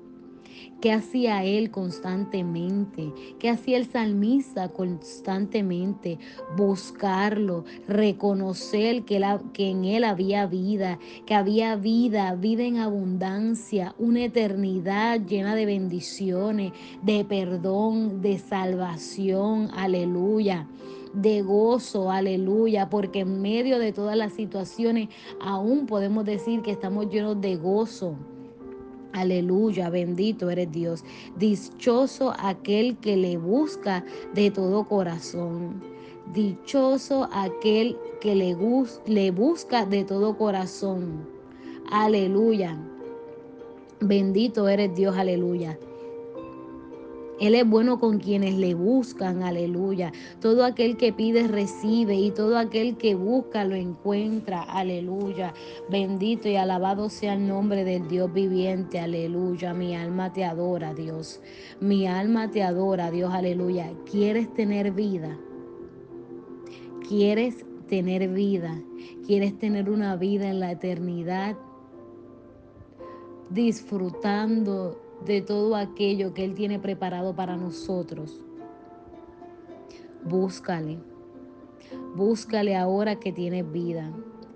¿Qué 0.80 0.92
hacía 0.92 1.44
él 1.44 1.70
constantemente? 1.70 3.12
¿Qué 3.38 3.50
hacía 3.50 3.76
el 3.76 3.84
salmista 3.84 4.70
constantemente? 4.70 6.18
Buscarlo, 6.56 7.66
reconocer 7.86 9.02
que, 9.02 9.22
que 9.52 9.70
en 9.70 9.84
él 9.84 10.04
había 10.04 10.46
vida, 10.46 10.98
que 11.26 11.34
había 11.34 11.76
vida, 11.76 12.34
vida 12.34 12.62
en 12.62 12.78
abundancia, 12.78 13.94
una 13.98 14.24
eternidad 14.24 15.20
llena 15.20 15.54
de 15.54 15.66
bendiciones, 15.66 16.72
de 17.02 17.26
perdón, 17.26 18.22
de 18.22 18.38
salvación. 18.38 19.68
Aleluya 19.74 20.66
de 21.12 21.42
gozo, 21.42 22.10
aleluya, 22.12 22.88
porque 22.88 23.20
en 23.20 23.42
medio 23.42 23.80
de 23.80 23.92
todas 23.92 24.16
las 24.16 24.32
situaciones 24.32 25.08
aún 25.40 25.86
podemos 25.86 26.24
decir 26.24 26.62
que 26.62 26.70
estamos 26.70 27.10
llenos 27.10 27.40
de 27.40 27.56
gozo. 27.56 28.14
Aleluya, 29.12 29.90
bendito 29.90 30.50
eres 30.50 30.70
Dios. 30.70 31.04
Dichoso 31.36 32.32
aquel 32.38 32.96
que 32.98 33.16
le 33.16 33.36
busca 33.38 34.04
de 34.34 34.50
todo 34.50 34.84
corazón. 34.84 35.82
Dichoso 36.32 37.28
aquel 37.32 37.96
que 38.20 38.34
le, 38.36 38.56
le 39.06 39.30
busca 39.32 39.84
de 39.84 40.04
todo 40.04 40.36
corazón. 40.36 41.26
Aleluya. 41.90 42.78
Bendito 44.00 44.68
eres 44.68 44.94
Dios, 44.94 45.16
aleluya. 45.16 45.76
Él 47.40 47.54
es 47.54 47.66
bueno 47.66 47.98
con 47.98 48.18
quienes 48.18 48.54
le 48.56 48.74
buscan, 48.74 49.42
aleluya. 49.42 50.12
Todo 50.40 50.62
aquel 50.62 50.98
que 50.98 51.14
pide 51.14 51.48
recibe 51.48 52.14
y 52.14 52.30
todo 52.30 52.58
aquel 52.58 52.98
que 52.98 53.14
busca 53.14 53.64
lo 53.64 53.74
encuentra, 53.74 54.60
aleluya. 54.62 55.54
Bendito 55.90 56.48
y 56.50 56.56
alabado 56.56 57.08
sea 57.08 57.32
el 57.32 57.48
nombre 57.48 57.82
del 57.84 58.08
Dios 58.08 58.30
viviente, 58.30 59.00
aleluya. 59.00 59.72
Mi 59.72 59.96
alma 59.96 60.34
te 60.34 60.44
adora, 60.44 60.92
Dios. 60.92 61.40
Mi 61.80 62.06
alma 62.06 62.50
te 62.50 62.62
adora, 62.62 63.10
Dios, 63.10 63.32
aleluya. 63.32 63.90
¿Quieres 64.04 64.52
tener 64.52 64.92
vida? 64.92 65.38
¿Quieres 67.08 67.64
tener 67.88 68.28
vida? 68.28 68.78
¿Quieres 69.26 69.58
tener 69.58 69.88
una 69.88 70.14
vida 70.16 70.50
en 70.50 70.60
la 70.60 70.72
eternidad? 70.72 71.56
Disfrutando 73.48 75.09
de 75.24 75.40
todo 75.42 75.76
aquello 75.76 76.34
que 76.34 76.44
Él 76.44 76.54
tiene 76.54 76.78
preparado 76.78 77.34
para 77.34 77.56
nosotros. 77.56 78.40
Búscale. 80.24 80.98
Búscale 82.14 82.76
ahora 82.76 83.16
que 83.16 83.32
tienes 83.32 83.70
vida 83.70 84.12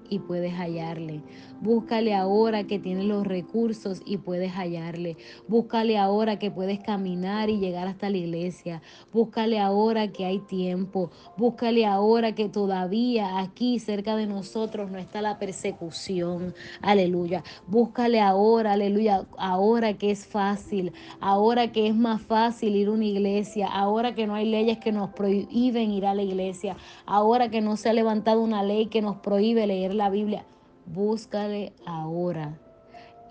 y 0.08 0.18
puedes 0.18 0.54
hallarle. 0.54 1.22
Búscale 1.60 2.14
ahora 2.14 2.64
que 2.64 2.78
tienes 2.78 3.04
los 3.04 3.26
recursos 3.26 4.02
y 4.04 4.18
puedes 4.18 4.52
hallarle. 4.52 5.16
Búscale 5.48 5.98
ahora 5.98 6.38
que 6.38 6.50
puedes 6.50 6.80
caminar 6.80 7.48
y 7.48 7.58
llegar 7.58 7.88
hasta 7.88 8.10
la 8.10 8.18
iglesia. 8.18 8.82
Búscale 9.12 9.60
ahora 9.60 10.08
que 10.08 10.26
hay 10.26 10.40
tiempo. 10.40 11.10
Búscale 11.36 11.86
ahora 11.86 12.34
que 12.34 12.48
todavía 12.48 13.38
aquí 13.38 13.78
cerca 13.78 14.16
de 14.16 14.26
nosotros 14.26 14.90
no 14.90 14.98
está 14.98 15.22
la 15.22 15.38
persecución. 15.38 16.54
Aleluya. 16.82 17.42
Búscale 17.66 18.20
ahora, 18.20 18.72
aleluya, 18.72 19.26
ahora 19.38 19.94
que 19.94 20.10
es 20.10 20.26
fácil, 20.26 20.92
ahora 21.20 21.72
que 21.72 21.86
es 21.86 21.94
más 21.94 22.20
fácil 22.22 22.76
ir 22.76 22.88
a 22.88 22.92
una 22.92 23.06
iglesia, 23.06 23.68
ahora 23.68 24.14
que 24.14 24.26
no 24.26 24.34
hay 24.34 24.46
leyes 24.46 24.78
que 24.78 24.92
nos 24.92 25.10
prohíben 25.10 25.90
ir 25.90 26.06
a 26.06 26.14
la 26.14 26.22
iglesia, 26.22 26.76
ahora 27.06 27.48
que 27.48 27.60
no 27.60 27.76
se 27.76 27.88
ha 27.88 27.92
levantado 27.92 28.42
una 28.42 28.62
ley 28.62 28.86
que 28.86 29.00
nos 29.00 29.16
prohíbe 29.16 29.66
leer 29.66 29.93
la 29.94 30.10
Biblia. 30.10 30.44
Búscale 30.86 31.72
ahora. 31.86 32.58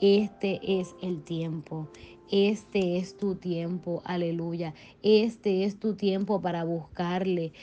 Este 0.01 0.60
es 0.63 0.96
el 1.01 1.24
tiempo. 1.24 1.88
Este 2.32 2.98
es 2.98 3.15
tu 3.15 3.36
tiempo, 3.36 4.01
aleluya. 4.05 4.74
Este 5.03 5.65
es 5.65 5.79
tu 5.79 5.96
tiempo 5.96 6.41
para 6.41 6.63
buscarle, 6.63 7.53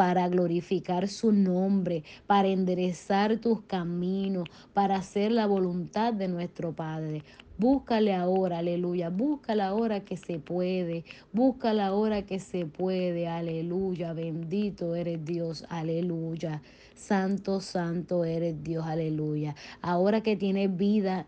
para 0.00 0.30
glorificar 0.30 1.08
su 1.08 1.30
nombre, 1.30 2.04
para 2.26 2.48
enderezar 2.48 3.36
tus 3.36 3.60
caminos, 3.60 4.48
para 4.72 4.96
hacer 4.96 5.30
la 5.30 5.44
voluntad 5.44 6.14
de 6.14 6.26
nuestro 6.26 6.72
Padre. 6.72 7.22
Búscale 7.58 8.14
ahora, 8.14 8.60
aleluya. 8.60 9.10
Búscala 9.10 9.66
ahora 9.66 10.00
que 10.00 10.16
se 10.16 10.38
puede. 10.38 11.04
Búscala 11.34 11.88
ahora 11.88 12.22
que 12.22 12.38
se 12.38 12.64
puede, 12.64 13.28
aleluya. 13.28 14.14
Bendito 14.14 14.94
eres 14.94 15.22
Dios, 15.22 15.66
aleluya. 15.68 16.62
Santo, 16.94 17.60
santo 17.60 18.24
eres 18.24 18.64
Dios, 18.64 18.86
aleluya. 18.86 19.54
Ahora 19.82 20.22
que 20.22 20.34
tienes 20.34 20.74
vida 20.74 21.26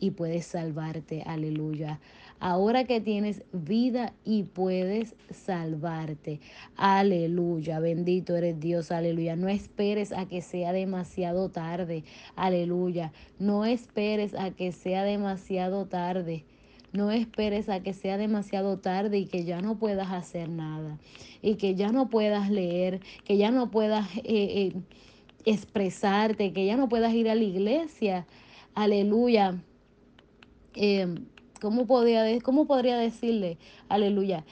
y 0.00 0.12
puedes 0.12 0.46
salvarte, 0.46 1.22
aleluya. 1.26 2.00
Ahora 2.38 2.84
que 2.84 3.00
tienes 3.00 3.42
vida 3.52 4.12
y 4.24 4.44
puedes 4.44 5.14
salvarte. 5.30 6.40
Aleluya. 6.76 7.80
Bendito 7.80 8.36
eres 8.36 8.60
Dios. 8.60 8.92
Aleluya. 8.92 9.36
No 9.36 9.48
esperes 9.48 10.12
a 10.12 10.26
que 10.26 10.42
sea 10.42 10.72
demasiado 10.72 11.50
tarde. 11.50 12.04
Aleluya. 12.34 13.12
No 13.38 13.64
esperes 13.64 14.34
a 14.34 14.50
que 14.50 14.72
sea 14.72 15.02
demasiado 15.04 15.86
tarde. 15.86 16.44
No 16.92 17.10
esperes 17.10 17.68
a 17.68 17.80
que 17.80 17.92
sea 17.92 18.16
demasiado 18.16 18.78
tarde 18.78 19.18
y 19.18 19.26
que 19.26 19.44
ya 19.44 19.60
no 19.60 19.78
puedas 19.78 20.10
hacer 20.10 20.48
nada. 20.48 20.98
Y 21.42 21.56
que 21.56 21.74
ya 21.74 21.90
no 21.90 22.08
puedas 22.08 22.50
leer, 22.50 23.00
que 23.24 23.36
ya 23.36 23.50
no 23.50 23.70
puedas 23.70 24.08
eh, 24.18 24.22
eh, 24.24 24.72
expresarte, 25.44 26.52
que 26.52 26.64
ya 26.66 26.76
no 26.76 26.88
puedas 26.88 27.12
ir 27.12 27.28
a 27.28 27.34
la 27.34 27.42
iglesia. 27.42 28.26
Aleluya. 28.74 29.62
Eh, 30.74 31.14
¿cómo, 31.60 31.86
podría, 31.86 32.24
¿Cómo 32.40 32.66
podría 32.66 32.96
decirle? 32.96 33.58
Aleluya. 33.88 34.44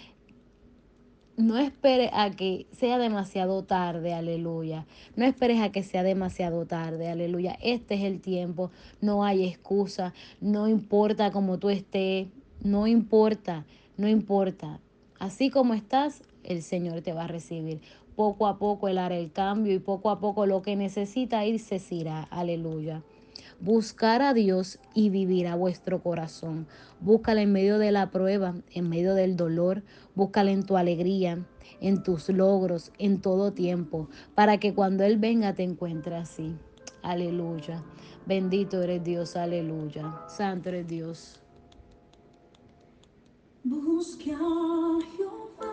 no 1.36 1.58
esperes 1.58 2.10
a 2.12 2.30
que 2.30 2.66
sea 2.72 2.98
demasiado 2.98 3.64
tarde, 3.64 4.14
aleluya. 4.14 4.86
No 5.16 5.24
esperes 5.24 5.60
a 5.60 5.72
que 5.72 5.82
sea 5.82 6.02
demasiado 6.02 6.66
tarde, 6.66 7.08
aleluya. 7.08 7.58
Este 7.60 7.94
es 7.94 8.02
el 8.02 8.20
tiempo, 8.20 8.70
no 9.00 9.24
hay 9.24 9.44
excusa, 9.44 10.14
no 10.40 10.68
importa 10.68 11.32
cómo 11.32 11.58
tú 11.58 11.70
estés, 11.70 12.28
no 12.62 12.86
importa, 12.86 13.64
no 13.96 14.08
importa. 14.08 14.80
Así 15.18 15.50
como 15.50 15.74
estás, 15.74 16.22
el 16.44 16.62
Señor 16.62 17.00
te 17.02 17.12
va 17.12 17.24
a 17.24 17.28
recibir. 17.28 17.80
Poco 18.16 18.46
a 18.46 18.58
poco 18.58 18.88
Él 18.88 18.98
hará 18.98 19.16
el 19.16 19.32
cambio 19.32 19.74
y 19.74 19.80
poco 19.80 20.10
a 20.10 20.20
poco 20.20 20.46
lo 20.46 20.62
que 20.62 20.76
necesita 20.76 21.44
irse 21.44 21.78
se 21.80 21.94
irá, 21.96 22.22
aleluya. 22.30 23.02
Buscar 23.64 24.20
a 24.20 24.34
Dios 24.34 24.78
y 24.92 25.08
vivir 25.08 25.46
a 25.46 25.54
vuestro 25.54 26.02
corazón. 26.02 26.66
Búscala 27.00 27.40
en 27.40 27.50
medio 27.50 27.78
de 27.78 27.92
la 27.92 28.10
prueba, 28.10 28.54
en 28.70 28.90
medio 28.90 29.14
del 29.14 29.36
dolor. 29.36 29.82
Búscala 30.14 30.50
en 30.50 30.66
tu 30.66 30.76
alegría, 30.76 31.46
en 31.80 32.02
tus 32.02 32.28
logros, 32.28 32.92
en 32.98 33.22
todo 33.22 33.54
tiempo, 33.54 34.10
para 34.34 34.58
que 34.58 34.74
cuando 34.74 35.02
Él 35.02 35.16
venga 35.16 35.54
te 35.54 35.62
encuentre 35.62 36.14
así. 36.14 36.54
Aleluya. 37.00 37.82
Bendito 38.26 38.82
eres 38.82 39.02
Dios, 39.02 39.34
aleluya. 39.34 40.14
Santo 40.28 40.68
eres 40.68 40.86
Dios. 40.86 41.40
Busque 43.62 44.30
a 44.30 44.98
Jehová 45.16 45.72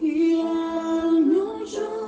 y 0.00 0.40
él. 0.40 2.03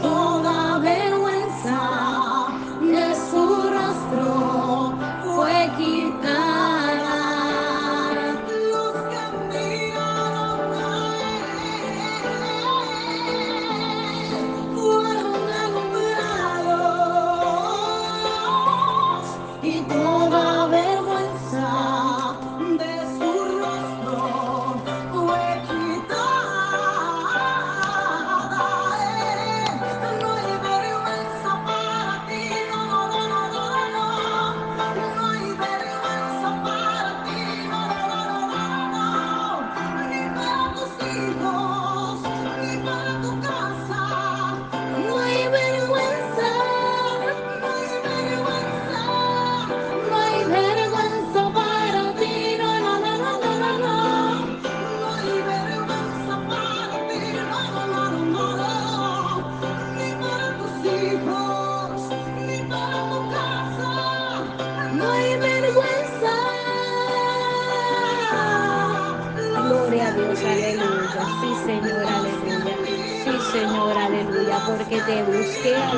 Porque 0.00 0.21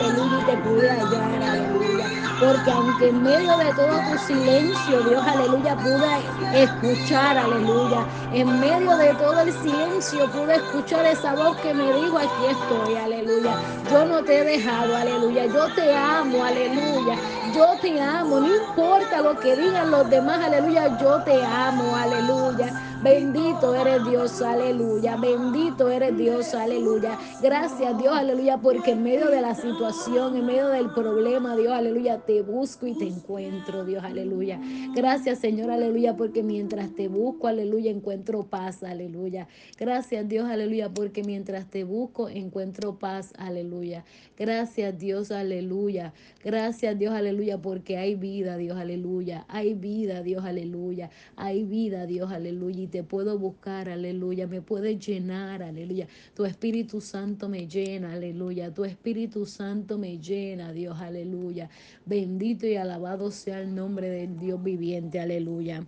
y 0.07 0.45
te 0.45 0.57
pude 0.59 0.91
hallar, 0.91 1.43
aleluya. 1.43 2.07
Porque 2.41 2.71
aunque 2.71 3.09
en 3.09 3.23
medio 3.23 3.57
de 3.57 3.73
todo 3.75 4.01
tu 4.11 4.19
silencio, 4.19 5.03
Dios, 5.03 5.25
aleluya, 5.27 5.77
pude 5.77 6.63
escuchar, 6.63 7.39
aleluya. 7.39 8.07
En 8.35 8.59
medio 8.59 8.97
de 8.97 9.15
todo 9.15 9.43
el 9.43 9.53
silencio 9.53 10.29
pude 10.33 10.57
escuchar 10.57 11.07
esa 11.07 11.37
voz 11.37 11.57
que 11.59 11.73
me 11.73 11.85
dijo, 11.85 12.19
aquí 12.19 12.47
estoy, 12.51 12.97
aleluya. 12.97 13.55
Yo 13.89 14.05
no 14.07 14.25
te 14.25 14.41
he 14.41 14.45
dejado, 14.45 14.97
aleluya. 14.97 15.47
Yo 15.47 15.73
te 15.77 15.95
amo, 15.95 16.43
aleluya. 16.43 17.17
Yo 17.55 17.67
te 17.81 18.01
amo, 18.01 18.41
no 18.41 18.53
importa 18.53 19.23
lo 19.23 19.39
que 19.39 19.55
digan 19.55 19.93
los 19.93 20.11
demás, 20.11 20.41
aleluya. 20.45 20.99
Yo 21.01 21.23
te 21.23 21.45
amo, 21.45 21.95
aleluya. 21.95 22.73
Bendito 23.05 23.75
eres 23.75 24.03
Dios, 24.07 24.41
aleluya. 24.41 25.17
Bendito 25.17 25.91
eres 25.91 26.17
Dios, 26.17 26.55
aleluya. 26.55 27.19
Gracias 27.43 27.99
Dios, 27.99 28.17
aleluya, 28.17 28.57
porque 28.57 28.93
en 28.93 29.03
medio 29.03 29.29
de 29.29 29.43
la 29.43 29.55
situación, 29.55 30.35
en 30.37 30.47
medio 30.47 30.69
del 30.69 30.89
problema, 30.89 31.55
Dios, 31.55 31.75
aleluya, 31.75 32.21
te 32.21 32.41
busco 32.41 32.87
y 32.87 32.95
te 32.97 33.07
encuentro, 33.07 33.85
Dios, 33.85 34.03
aleluya. 34.03 34.59
Gracias, 34.95 35.39
Señor, 35.41 35.71
aleluya, 35.71 36.17
porque 36.17 36.43
mientras 36.43 36.95
te 36.95 37.09
busco, 37.09 37.47
aleluya, 37.47 37.91
encuentro 37.91 38.24
paz, 38.25 38.83
aleluya. 38.83 39.47
Gracias, 39.79 40.29
Dios, 40.29 40.49
aleluya, 40.49 40.89
porque 40.89 41.23
mientras 41.23 41.71
te 41.71 41.85
busco, 41.85 42.29
encuentro 42.29 42.99
paz, 42.99 43.33
aleluya. 43.37 44.05
Gracias, 44.37 44.99
Dios, 44.99 45.31
aleluya. 45.31 46.13
Gracias, 46.43 46.99
Dios, 46.99 47.15
aleluya, 47.15 47.59
porque 47.59 47.99
hay 47.99 48.15
vida, 48.15 48.57
Dios, 48.57 48.77
aleluya. 48.77 49.45
Hay 49.49 49.75
vida, 49.75 50.23
Dios, 50.23 50.45
aleluya. 50.45 51.11
Hay 51.37 51.65
vida, 51.65 52.07
Dios, 52.07 52.33
aleluya. 52.33 52.83
Y 52.83 52.87
te 52.89 53.05
puedo 53.05 53.39
buscar, 53.39 53.89
aleluya. 53.89 54.47
Me 54.47 54.61
puedes 54.63 54.99
llenar, 55.07 55.63
aleluya. 55.63 56.09
Tu 56.35 56.45
Espíritu 56.45 57.01
Santo 57.01 57.49
me 57.49 57.69
llena, 57.69 58.15
aleluya. 58.15 58.73
Tu 58.73 58.85
Espíritu 58.85 59.47
Santo 59.47 59.99
me 59.99 60.19
llena, 60.19 60.73
Dios, 60.73 60.99
aleluya. 61.01 61.69
Bendito 62.07 62.67
y 62.67 62.77
alabado 62.77 63.31
sea 63.31 63.61
el 63.61 63.75
nombre 63.75 64.09
del 64.09 64.39
Dios 64.39 64.63
viviente, 64.63 65.21
aleluya. 65.21 65.87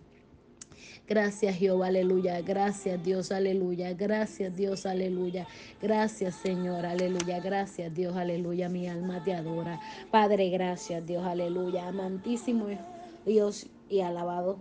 Gracias 1.08 1.56
Jehová, 1.56 1.86
aleluya. 1.86 2.40
Gracias 2.42 3.02
Dios, 3.02 3.30
aleluya. 3.30 3.94
Gracias 3.94 4.54
Dios, 4.56 4.86
aleluya. 4.86 5.46
Gracias 5.80 6.34
Señor, 6.34 6.84
aleluya. 6.84 7.38
Gracias 7.38 7.94
Dios, 7.94 8.16
aleluya. 8.16 8.68
Mi 8.68 8.88
alma 8.88 9.22
te 9.22 9.32
adora. 9.32 9.80
Padre, 10.10 10.50
gracias 10.50 11.06
Dios, 11.06 11.24
aleluya. 11.24 11.86
Amantísimo 11.86 12.66
Dios 13.24 13.68
y 13.88 14.00
alabado 14.00 14.58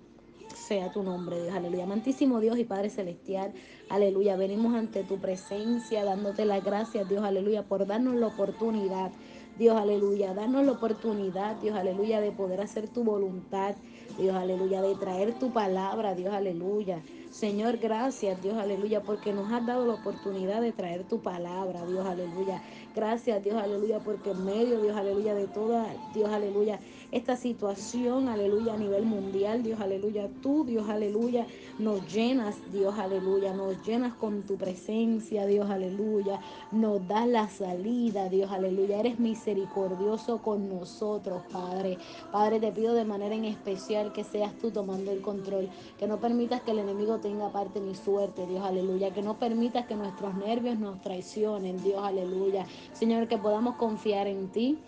sea 0.55 0.91
tu 0.91 1.03
nombre, 1.03 1.41
Dios, 1.41 1.55
aleluya. 1.55 1.83
Amantísimo 1.83 2.39
Dios 2.39 2.57
y 2.59 2.63
Padre 2.63 2.89
Celestial, 2.89 3.53
aleluya. 3.89 4.35
Venimos 4.35 4.75
ante 4.75 5.03
tu 5.03 5.17
presencia 5.17 6.03
dándote 6.05 6.45
las 6.45 6.63
gracias, 6.63 7.09
Dios, 7.09 7.23
aleluya, 7.23 7.63
por 7.63 7.87
darnos 7.87 8.15
la 8.15 8.27
oportunidad. 8.27 9.11
Dios, 9.55 9.77
aleluya, 9.79 10.33
darnos 10.33 10.65
la 10.65 10.73
oportunidad, 10.73 11.55
Dios, 11.57 11.77
aleluya, 11.77 12.19
de 12.19 12.33
poder 12.33 12.59
hacer 12.59 12.89
tu 12.89 13.05
voluntad, 13.05 13.77
Dios, 14.17 14.35
aleluya, 14.35 14.81
de 14.81 14.95
traer 14.97 15.39
tu 15.39 15.53
palabra, 15.53 16.13
Dios, 16.13 16.33
aleluya. 16.33 17.05
Señor, 17.29 17.77
gracias, 17.77 18.41
Dios, 18.41 18.57
aleluya, 18.57 19.05
porque 19.05 19.31
nos 19.33 19.51
has 19.53 19.65
dado 19.65 19.85
la 19.85 19.93
oportunidad 19.93 20.61
de 20.61 20.73
traer 20.73 21.07
tu 21.07 21.21
palabra, 21.21 21.85
Dios, 21.85 22.05
aleluya. 22.05 22.63
Gracias, 22.93 23.41
Dios, 23.43 23.55
aleluya, 23.61 24.03
porque 24.03 24.31
en 24.31 24.43
medio, 24.43 24.81
Dios, 24.81 24.97
aleluya, 24.97 25.33
de 25.35 25.47
toda, 25.47 26.01
Dios, 26.13 26.29
aleluya, 26.29 26.81
esta 27.11 27.35
situación, 27.35 28.27
aleluya, 28.27 28.73
a 28.73 28.77
nivel 28.77 29.05
mundial, 29.05 29.63
Dios, 29.63 29.79
aleluya, 29.79 30.29
tú, 30.41 30.65
Dios, 30.65 30.89
aleluya, 30.89 31.45
nos 31.79 32.11
llenas, 32.13 32.55
Dios, 32.71 32.97
aleluya, 32.97 33.53
nos 33.53 33.85
llenas 33.85 34.13
con 34.15 34.43
tu 34.43 34.55
presencia, 34.55 35.45
Dios, 35.45 35.69
aleluya, 35.69 36.39
nos 36.71 37.07
das 37.07 37.27
la 37.27 37.47
salida, 37.47 38.29
Dios, 38.29 38.51
aleluya, 38.51 38.99
eres 38.99 39.19
misericordioso 39.19 40.41
con 40.41 40.69
nosotros, 40.69 41.43
Padre. 41.51 41.97
Padre, 42.31 42.59
te 42.59 42.71
pido 42.71 42.93
de 42.93 43.05
manera 43.05 43.35
en 43.35 43.45
especial 43.45 44.11
que 44.13 44.23
seas 44.23 44.53
tú 44.59 44.71
tomando 44.71 45.11
el 45.11 45.21
control, 45.21 45.69
que 45.97 46.07
no 46.07 46.19
permitas 46.19 46.61
que 46.61 46.71
el 46.71 46.79
enemigo 46.79 47.19
tenga 47.19 47.49
parte 47.51 47.79
ni 47.79 47.95
suerte, 47.95 48.45
Dios, 48.45 48.63
aleluya, 48.63 49.13
que 49.13 49.21
no 49.21 49.37
permitas 49.37 49.85
que 49.85 49.95
nuestros 49.95 50.35
nervios 50.35 50.79
nos 50.79 51.01
traicionen, 51.01 51.81
Dios, 51.83 52.03
aleluya. 52.03 52.65
Señor, 52.93 53.27
que 53.27 53.37
podamos 53.37 53.75
confiar 53.75 54.27
en 54.27 54.49
ti 54.49 54.79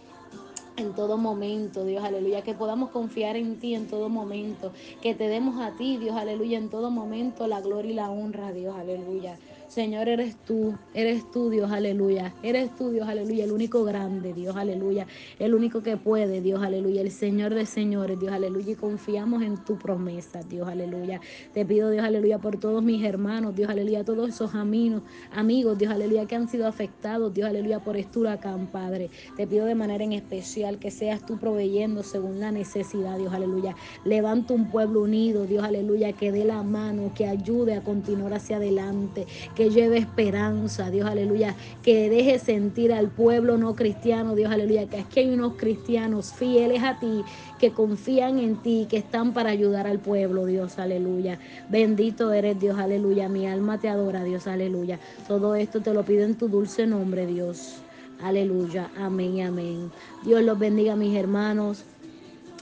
en 0.78 0.94
todo 0.94 1.18
momento, 1.18 1.84
Dios, 1.84 2.04
aleluya, 2.04 2.44
que 2.44 2.54
podamos 2.54 2.92
confiar 2.92 3.36
en 3.36 3.60
ti 3.60 3.74
en 3.74 3.88
todo 3.88 4.10
momento, 4.10 4.74
que 5.02 5.16
te 5.16 5.28
demos 5.28 5.60
a 5.60 5.76
ti, 5.76 5.98
Dios, 5.98 6.16
aleluya, 6.16 6.58
en 6.58 6.70
todo 6.70 6.92
momento 6.92 7.48
la 7.48 7.62
gloria 7.62 7.92
y 7.92 7.96
la 7.96 8.12
honra, 8.12 8.52
Dios, 8.54 8.76
aleluya. 8.78 9.40
Señor, 9.68 10.08
eres 10.08 10.38
tú, 10.46 10.76
eres 10.94 11.30
tú, 11.30 11.50
Dios, 11.50 11.70
aleluya. 11.72 12.34
Eres 12.42 12.74
tú, 12.78 12.90
Dios, 12.90 13.06
aleluya, 13.06 13.44
el 13.44 13.52
único 13.52 13.84
grande, 13.84 14.34
Dios, 14.34 14.56
aleluya. 14.56 15.06
El 15.40 15.54
único 15.54 15.84
que 15.84 15.98
puede, 15.98 16.40
Dios, 16.40 16.64
aleluya. 16.64 17.02
El 17.02 17.12
Señor 17.12 17.54
de 17.54 17.66
señores, 17.66 18.18
Dios, 18.18 18.32
aleluya. 18.32 18.72
Y 18.72 18.76
confiamos 18.76 19.44
en 19.44 19.58
tu 19.66 19.78
promesa, 19.78 20.40
Dios, 20.50 20.70
aleluya. 20.70 21.20
Te 21.54 21.66
pido, 21.66 21.90
Dios, 21.90 22.06
aleluya, 22.06 22.40
por 22.40 22.58
todos 22.58 22.82
mis 22.82 23.04
hermanos, 23.04 23.56
Dios, 23.56 23.70
aleluya, 23.70 24.06
todos 24.06 24.30
esos 24.30 24.56
amigos, 24.56 25.04
amigos, 25.34 25.78
Dios, 25.78 25.92
aleluya, 25.92 26.26
que 26.26 26.36
han 26.36 26.48
sido 26.48 26.66
afectados, 26.66 27.34
Dios, 27.34 27.50
aleluya, 27.50 27.80
por 27.80 27.98
este 27.98 28.20
huracán, 28.20 28.68
Padre. 28.68 29.10
Te 29.36 29.48
pido 29.48 29.66
de 29.66 29.76
manera 29.76 30.02
en 30.02 30.14
especial 30.14 30.80
que 30.80 30.92
seas 30.92 31.26
tú 31.26 31.38
proveyendo 31.38 32.04
según 32.04 32.40
la 32.40 32.54
necesidad, 32.54 33.18
Dios, 33.18 33.34
aleluya. 33.34 33.76
Levanta 34.06 34.54
un 34.54 34.72
pueblo 34.72 35.02
unido, 35.02 35.46
Dios, 35.46 35.66
aleluya, 35.66 36.14
que 36.14 36.32
dé 36.32 36.46
la 36.46 36.64
mano, 36.64 37.12
que 37.14 37.26
ayude 37.26 37.76
a 37.76 37.84
continuar 37.84 38.34
hacia 38.34 38.56
adelante, 38.56 39.28
que 39.58 39.72
lleve 39.72 39.98
esperanza, 39.98 40.92
Dios 40.92 41.10
aleluya, 41.10 41.56
que 41.82 42.12
deje 42.12 42.38
sentir 42.38 42.94
al 42.94 43.08
pueblo 43.08 43.58
no 43.58 43.76
cristiano, 43.76 44.36
Dios 44.36 44.52
aleluya, 44.52 44.88
que 44.88 45.00
aquí 45.00 45.22
hay 45.22 45.34
unos 45.34 45.54
cristianos 45.54 46.32
fieles 46.32 46.84
a 46.84 47.00
ti, 47.00 47.24
que 47.58 47.72
confían 47.72 48.38
en 48.38 48.58
ti, 48.58 48.86
que 48.88 48.98
están 48.98 49.34
para 49.34 49.50
ayudar 49.50 49.88
al 49.88 49.98
pueblo, 49.98 50.46
Dios 50.46 50.78
aleluya. 50.78 51.40
Bendito 51.72 52.32
eres 52.34 52.60
Dios, 52.60 52.78
aleluya, 52.78 53.30
mi 53.30 53.48
alma 53.48 53.80
te 53.80 53.90
adora, 53.90 54.24
Dios 54.24 54.46
aleluya. 54.46 55.00
Todo 55.28 55.56
esto 55.56 55.82
te 55.82 55.92
lo 55.92 56.06
pido 56.06 56.24
en 56.24 56.36
tu 56.36 56.50
dulce 56.50 56.86
nombre, 56.86 57.26
Dios. 57.26 57.78
Aleluya, 58.22 58.92
amén, 58.96 59.42
amén. 59.42 59.92
Dios 60.24 60.44
los 60.44 60.60
bendiga, 60.60 60.96
mis 60.96 61.16
hermanos. 61.16 61.84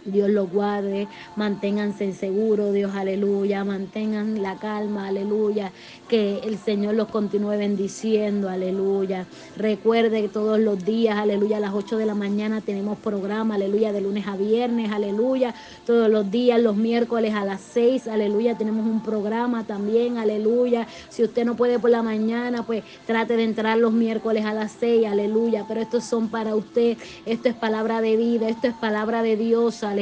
Dios 0.05 0.29
los 0.29 0.51
guarde, 0.51 1.07
manténganse 1.35 2.13
seguros, 2.13 2.73
Dios, 2.73 2.93
aleluya, 2.95 3.63
mantengan 3.63 4.41
la 4.41 4.55
calma, 4.55 5.07
aleluya, 5.07 5.71
que 6.07 6.39
el 6.39 6.57
Señor 6.57 6.95
los 6.95 7.07
continúe 7.07 7.57
bendiciendo, 7.57 8.49
aleluya. 8.49 9.25
Recuerde 9.57 10.21
que 10.21 10.29
todos 10.29 10.59
los 10.59 10.83
días, 10.85 11.17
aleluya, 11.17 11.57
a 11.57 11.59
las 11.59 11.73
8 11.73 11.97
de 11.97 12.05
la 12.05 12.15
mañana 12.15 12.61
tenemos 12.61 12.97
programa, 12.99 13.55
aleluya, 13.55 13.91
de 13.91 14.01
lunes 14.01 14.27
a 14.27 14.37
viernes, 14.37 14.91
aleluya. 14.91 15.55
Todos 15.85 16.09
los 16.09 16.29
días, 16.29 16.59
los 16.61 16.75
miércoles 16.75 17.33
a 17.33 17.43
las 17.43 17.61
6, 17.61 18.07
aleluya, 18.07 18.57
tenemos 18.57 18.85
un 18.85 19.01
programa 19.01 19.65
también, 19.65 20.17
aleluya. 20.17 20.87
Si 21.09 21.23
usted 21.23 21.45
no 21.45 21.55
puede 21.55 21.79
por 21.79 21.89
la 21.89 22.03
mañana, 22.03 22.63
pues 22.63 22.83
trate 23.07 23.37
de 23.37 23.43
entrar 23.43 23.77
los 23.77 23.91
miércoles 23.91 24.45
a 24.45 24.53
las 24.53 24.71
6, 24.79 25.07
aleluya. 25.07 25.65
Pero 25.67 25.81
estos 25.81 26.03
son 26.03 26.29
para 26.29 26.55
usted, 26.55 26.97
esto 27.25 27.49
es 27.49 27.55
palabra 27.55 28.01
de 28.01 28.15
vida, 28.15 28.49
esto 28.49 28.67
es 28.67 28.73
palabra 28.75 29.23
de 29.23 29.35
Dios, 29.35 29.83
aleluya. 29.83 29.94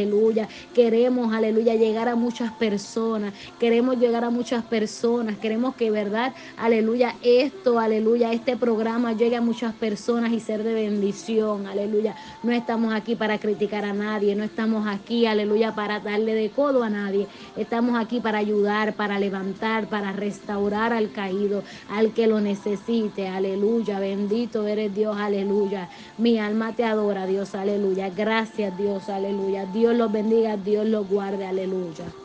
Queremos, 0.74 1.34
aleluya, 1.34 1.76
llegar 1.76 2.10
a 2.10 2.16
muchas 2.16 2.52
personas, 2.54 3.34
queremos 3.60 3.98
llegar 3.98 4.24
a 4.24 4.30
muchas 4.30 4.64
personas, 4.64 5.38
queremos 5.38 5.76
que, 5.76 5.92
verdad, 5.92 6.34
aleluya, 6.58 7.16
esto, 7.22 7.80
aleluya, 7.80 8.34
este 8.34 8.58
programa 8.58 9.14
llegue 9.14 9.36
a 9.36 9.42
muchas 9.42 9.74
personas 9.74 10.32
y 10.32 10.40
ser 10.40 10.64
de 10.64 10.74
bendición, 10.74 11.68
aleluya. 11.68 12.16
No 12.44 12.52
estamos 12.52 12.94
aquí 12.94 13.16
para 13.16 13.38
criticar 13.38 13.86
a 13.86 13.94
nadie, 13.94 14.36
no 14.36 14.44
estamos 14.44 14.88
aquí, 14.88 15.26
aleluya, 15.26 15.76
para 15.76 16.00
darle 16.00 16.34
de 16.34 16.50
codo 16.50 16.84
a 16.84 16.90
nadie, 16.90 17.28
estamos 17.56 18.00
aquí 18.00 18.20
para 18.20 18.40
ayudar, 18.40 18.94
para 18.94 19.20
levantar, 19.20 19.88
para 19.88 20.12
restaurar 20.12 20.94
al 20.94 21.12
caído, 21.12 21.64
al 21.90 22.14
que 22.14 22.28
lo 22.28 22.42
necesite, 22.42 23.28
aleluya, 23.28 24.00
bendito 24.00 24.68
eres 24.68 24.94
Dios, 24.94 25.18
aleluya. 25.18 25.90
Mi 26.18 26.40
alma 26.40 26.74
te 26.76 26.84
adora, 26.84 27.26
Dios, 27.26 27.56
aleluya. 27.56 28.10
Gracias, 28.10 28.78
Dios, 28.78 29.10
aleluya. 29.10 29.66
Dios 29.84 29.98
los 29.98 30.14
bendiga, 30.14 30.56
Dios 30.56 30.86
los 30.86 31.10
guarde, 31.10 31.46
aleluya. 31.46 32.23